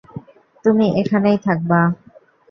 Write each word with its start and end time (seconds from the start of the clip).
তুমি 0.65 0.85
এখানেই 1.01 1.37
থাকবা। 1.45 1.79